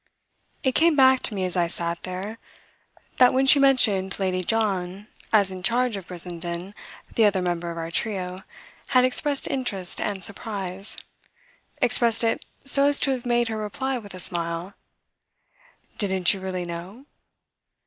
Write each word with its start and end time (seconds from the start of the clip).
It 0.63 0.71
came 0.73 0.95
back 0.95 1.21
to 1.21 1.35
me 1.35 1.45
as 1.45 1.55
I 1.55 1.67
sat 1.67 2.01
there 2.01 2.39
that 3.17 3.35
when 3.35 3.45
she 3.45 3.59
mentioned 3.59 4.17
Lady 4.17 4.41
John 4.41 5.05
as 5.31 5.51
in 5.51 5.61
charge 5.61 5.95
of 5.95 6.07
Brissenden 6.07 6.73
the 7.13 7.25
other 7.25 7.39
member 7.39 7.69
of 7.69 7.77
our 7.77 7.91
trio 7.91 8.41
had 8.97 9.05
expressed 9.05 9.47
interest 9.47 10.01
and 10.01 10.23
surprise 10.23 10.97
expressed 11.83 12.23
it 12.23 12.43
so 12.65 12.87
as 12.87 12.99
to 13.01 13.11
have 13.11 13.27
made 13.27 13.47
her 13.49 13.57
reply 13.59 13.99
with 13.99 14.15
a 14.15 14.19
smile: 14.19 14.73
"Didn't 15.99 16.33
you 16.33 16.39
really 16.39 16.63
know?" 16.65 17.05